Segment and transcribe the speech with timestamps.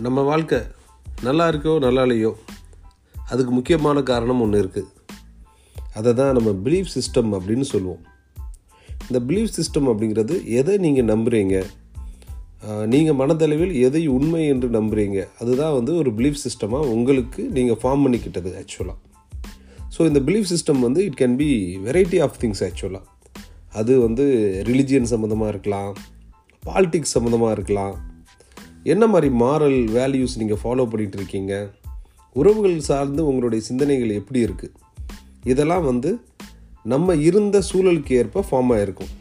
[0.00, 0.58] நம்ம வாழ்க்கை
[1.22, 2.36] நல்லா இருக்கோ நல்லா இல்லையோ
[3.26, 4.86] அதுக்கு முக்கியமான காரணம் ஒன்று இருக்குது
[5.94, 8.04] அதை தான் நம்ம பிலீஃப் சிஸ்டம் அப்படின்னு சொல்லுவோம்.
[9.10, 11.64] இந்த பிலீஃப் சிஸ்டம் அப்படிங்கிறது எதை நீங்கள் நம்புகிறீங்க
[12.86, 18.64] நீங்கள் மனதளவில் எதை உண்மை என்று நம்புகிறீங்க அதுதான் வந்து ஒரு பிலீஃப் சிஸ்டமாக உங்களுக்கு நீங்கள் ஃபார்ம் பண்ணிக்கிட்டது
[18.64, 18.96] ஆக்சுவலாக
[19.98, 23.02] ஸோ இந்த பிலீஃப் சிஸ்டம் வந்து it can be variety of things ஆக்சுவலாக
[23.72, 24.24] அது வந்து
[24.66, 25.96] ரிலிஜியன் சம்மந்தமாக இருக்கலாம்
[26.64, 28.08] பாலிட்டிக்ஸ் சம்மந்தமாக இருக்கலாம்
[28.84, 31.70] என்ன மாதிரி மாரல் வேல்யூஸ் நீங்கள் ஃபாலோ பண்ணிகிட்டு இருக்கீங்க
[32.32, 34.76] உறவுகள் சார்ந்து உங்களுடைய சிந்தனைகள் எப்படி இருக்குது
[35.44, 36.20] இதெல்லாம் வந்து
[36.82, 39.12] நம்ம இருந்த சூழலுக்கு ஏற்ப ஃபார்ம் ஆகிருக்கும்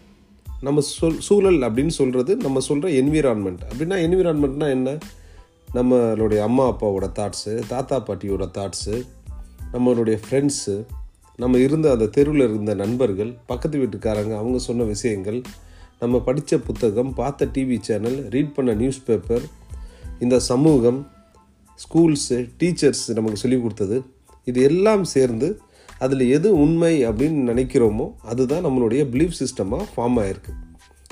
[0.61, 4.97] நம்ம சொல் சூழல் அப்படின்னு சொல்கிறது நம்ம சொல்கிற என்விரான்மெண்ட் அப்படின்னா என்விரான்மெண்ட்னால் என்ன?
[5.73, 8.95] நம்மளுடைய அம்மா அப்பாவோட தாட்ஸு தாத்தா பாட்டியோட தாட்ஸு
[9.73, 10.85] நம்மளுடைய ஃப்ரெண்ட்ஸு
[11.37, 15.41] நம்ம இருந்த அந்த தெருவில் இருந்த நண்பர்கள் பக்கத்து வீட்டுக்காரங்க அவங்க சொன்ன விஷயங்கள்
[15.99, 19.41] நம்ம படித்த புத்தகம் பார்த்த டிவி சேனல் ரீட் பண்ண நியூஸ் பேப்பர்
[20.25, 20.99] இந்த சமூகம்
[21.79, 23.97] ஸ்கூல்ஸு டீச்சர்ஸ் நமக்கு சொல்லிக் கொடுத்தது.
[24.47, 25.47] இது எல்லாம் சேர்ந்து
[26.05, 30.53] அதில் எது உண்மை அப்படின்னு நினைக்கிறோமோ அதுதான் நம்மளுடைய பிலீஃப் சிஸ்டமாக ஃபார்ம் ஆகிருக்கு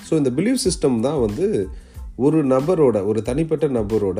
[0.07, 1.45] ஸோ இந்த பிலீஃப் சிஸ்டம் தான் வந்து
[2.25, 4.19] ஒரு நபரோட ஒரு தனிப்பட்ட நபரோட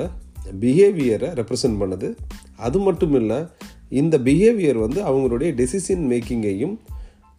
[0.64, 2.10] பிஹேவியரை ரெப்ரசன்ட் பண்ணுது.
[2.66, 3.40] அது மட்டும் இல்லை
[4.02, 6.76] இந்த பிஹேவியர் வந்து அவங்களுடைய டெசிஷன் மேக்கிங்கையும்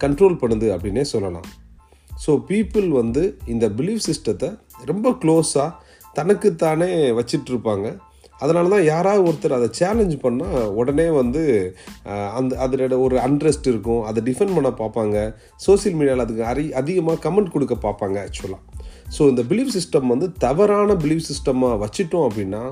[0.01, 1.47] கண்ட்ரோல் பண்ணுது அப்படின்னே சொல்லலாம்.
[2.25, 4.49] ஸோ பீப்புள் வந்து இந்த பிலீஃப் சிஸ்டத்தை
[4.91, 5.71] ரொம்ப க்ளோஸாக
[6.19, 7.87] தனக்குத்தானே வச்சிட்ருப்பாங்க.
[8.43, 11.43] அதனால தான் யாராவது ஒருத்தர் அதை சேலஞ்ச் பண்ணால் உடனே வந்து
[12.39, 14.03] அந்த அதோட ஒரு அன்ட்ரெஸ்ட் இருக்கும்.
[14.09, 15.17] அதை டிஃபெண்ட் பண்ண பார்ப்பாங்க.
[15.67, 18.63] சோசியல் மீடியாவில் அதுக்கு அரி அதிகமாக கமெண்ட் கொடுக்க பார்ப்பாங்க ஆக்சுவலாக
[19.17, 22.63] ஸோ இந்த பிலீஃப் சிஸ்டம் வந்து தவறான பிலீஃப் சிஸ்டமாக வச்சிட்டோம் அப்படின்னா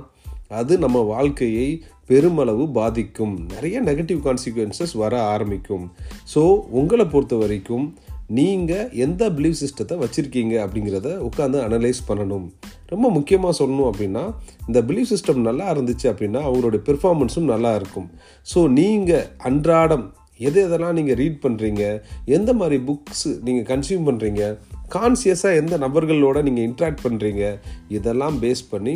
[0.58, 1.68] அது நம்ம வாழ்க்கையை
[2.10, 3.32] பெருமளவு பாதிக்கும்.
[3.52, 5.86] நிறைய நெகட்டிவ் கான்சிக்வன்சஸ் வர ஆரம்பிக்கும்.
[6.32, 6.42] ஸோ
[6.80, 7.86] உங்களை பொறுத்த வரைக்கும்
[8.28, 12.46] நீங்கள் எந்த பிலீஃப் சிஸ்டத்தை வச்சுருக்கீங்க அப்படிங்கிறத உட்காந்து அனலைஸ் பண்ணணும்.
[12.90, 14.24] ரொம்ப முக்கியமாக சொல்லணும் அப்படின்னா
[14.66, 18.08] இந்த பிலீஃப் சிஸ்டம் நல்லா இருந்துச்சு அப்படின்னா அவங்களுடைய பெர்ஃபார்மன்ஸும் நல்லா இருக்கும்.
[18.46, 20.06] ஸோ நீங்கள் அன்றாடம்
[20.38, 21.82] எது எதெல்லாம் நீங்கள் ரீட் பண்ணுறீங்க
[22.24, 24.42] எந்த மாதிரி புக்ஸ் நீங்கள் கன்சியூம் பண்ணுறீங்க
[24.88, 27.44] கான்சியஸாக எந்த நபர்களோட நீங்கள் இன்ட்ராக்ட் பண்ணுறீங்க
[27.88, 28.94] இதெல்லாம் பேஸ் பண்ணி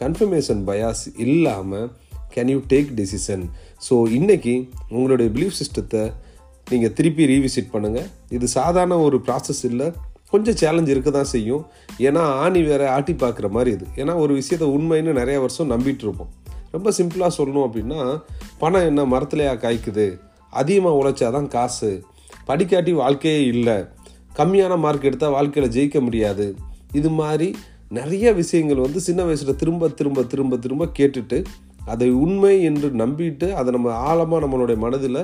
[0.00, 1.88] கன்ஃபர்மேஷன் பயாஸ் இல்லாமல்
[2.34, 3.46] can you take decision
[3.88, 6.04] so இன்றைக்கி உங்களுடைய பிலீஃப் சிஸ்டத்தை
[6.72, 9.88] நீங்கள் திருப்பி ரீவிசிட் பண்ணுங்கள் இது சாதாரண ஒரு ப்ராசஸ் இல்லை.
[10.30, 11.64] கொஞ்சம் சேலஞ்ச் இருக்க தான் செய்யும்.
[11.98, 13.86] ஏன்னா ஆணி வேற ஆட்டி பார்க்குற மாதிரி இது.
[13.96, 16.30] ஏன்னா ஒரு விஷயத்தை உண்மைன்னு நிறைய வருஷம் நம்பிட்டு இருப்போம்.
[16.70, 18.00] ரொம்ப சிம்பிளாக சொல்லணும் அப்படின்னா
[18.58, 20.06] பணம் என்ன மரத்துலையா காய்க்குது?
[20.60, 21.90] அதிகமாக உழைச்சாதான் காசு.
[22.46, 23.76] படிக்காட்டி வாழ்க்கையே இல்லை.
[24.36, 26.46] கம்மியான மார்க் எடுத்தால் வாழ்க்கையில் ஜெயிக்க முடியாது.
[26.92, 27.48] இது மாதிரி
[27.98, 31.38] நிறைய விஷயங்கள் வந்து சின்ன வயசில் திரும்ப திரும்ப திரும்ப திரும்ப கேட்டுட்டு
[31.84, 35.20] அதை உண்மை என்று நம்பிட்டு அதை நம்ம ஆழமாக நம்மளுடைய மனதில்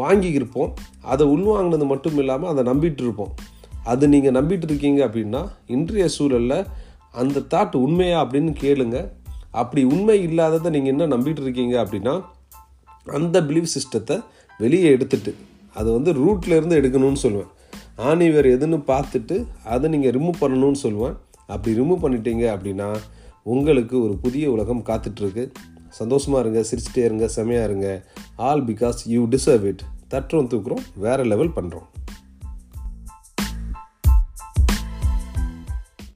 [0.00, 0.70] வாங்கியிருப்போம்.
[1.12, 3.32] அதை உள்வாங்கினது மட்டும் இல்லாமல் அதை நம்பிட்டு இருப்போம்
[3.92, 5.40] அது நீங்கள் நம்பிட்டு இருக்கீங்க அப்படின்னா
[5.76, 6.58] இன்றைய சூழலில்
[7.22, 8.98] அந்த தாட் உண்மையா அப்படின்னு கேளுங்க.
[9.60, 12.14] அப்படி உண்மை இல்லாததை நீங்கள் என்ன நம்பிட்டு இருக்கீங்க அப்படின்னா
[13.16, 14.16] அந்த பிலீஃப் சிஸ்டத்தை
[14.60, 15.32] வெளியே எடுத்துட்டு
[15.78, 17.50] அது வந்து ரூட்லேருந்து எடுக்கணும்னு சொல்லுவேன்.
[18.08, 19.36] ஆணி வேறு எதுன்னு பார்த்துட்டு
[19.74, 21.16] அதை நீங்கள் ரிமூவ் பண்ணணும்னு சொல்லுவேன்.
[21.46, 22.88] அப்படி ரிமூவ் பண்ணிட்டீங்க அப்படின்னா
[23.52, 25.44] உங்களுக்கு ஒரு புதிய உலகம் காத்துட்ருக்கு
[26.00, 27.88] சந்தோஷமாக இருங்க சிரிச்சிட்டே இருங்க செமையாக இருங்க.
[28.50, 29.82] All because you deserve it
[30.14, 31.88] தட்டுறோம் தூக்குறோம் வேறு லெவல் பண்ணுறோம்